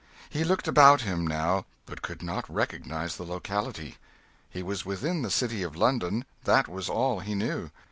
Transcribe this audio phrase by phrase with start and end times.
[0.31, 3.97] He looked about him, now, but could not recognise the locality.
[4.49, 7.69] He was within the city of London that was all he knew.